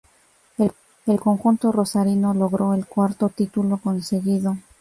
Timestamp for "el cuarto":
2.73-3.29